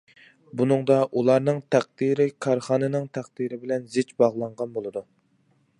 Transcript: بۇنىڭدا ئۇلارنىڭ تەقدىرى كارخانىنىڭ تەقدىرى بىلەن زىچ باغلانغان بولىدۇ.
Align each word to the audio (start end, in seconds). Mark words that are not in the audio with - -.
بۇنىڭدا 0.61 0.95
ئۇلارنىڭ 1.19 1.59
تەقدىرى 1.75 2.27
كارخانىنىڭ 2.47 3.07
تەقدىرى 3.19 3.61
بىلەن 3.67 3.87
زىچ 3.97 4.15
باغلانغان 4.23 4.75
بولىدۇ. 4.79 5.07